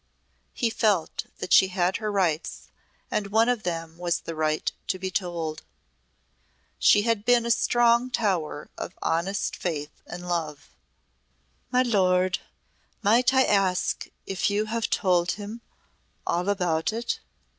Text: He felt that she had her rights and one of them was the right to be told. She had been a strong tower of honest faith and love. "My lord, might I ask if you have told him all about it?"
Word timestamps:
He 0.55 0.71
felt 0.71 1.27
that 1.37 1.53
she 1.53 1.67
had 1.67 1.97
her 1.97 2.11
rights 2.11 2.69
and 3.11 3.27
one 3.27 3.47
of 3.47 3.61
them 3.61 3.99
was 3.99 4.21
the 4.21 4.33
right 4.33 4.71
to 4.87 4.97
be 4.97 5.11
told. 5.11 5.61
She 6.79 7.03
had 7.03 7.23
been 7.23 7.45
a 7.45 7.51
strong 7.51 8.09
tower 8.09 8.71
of 8.79 8.95
honest 9.03 9.55
faith 9.55 10.01
and 10.07 10.27
love. 10.27 10.71
"My 11.71 11.83
lord, 11.83 12.39
might 13.03 13.31
I 13.31 13.43
ask 13.43 14.07
if 14.25 14.49
you 14.49 14.65
have 14.65 14.89
told 14.89 15.33
him 15.33 15.61
all 16.25 16.49
about 16.49 16.91
it?" 16.91 17.19